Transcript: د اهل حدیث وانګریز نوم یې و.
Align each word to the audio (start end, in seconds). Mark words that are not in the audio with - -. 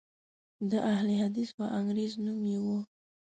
د 0.69 0.71
اهل 0.91 1.07
حدیث 1.21 1.49
وانګریز 1.57 2.13
نوم 2.23 2.41
یې 2.51 2.57
و. 2.63 2.65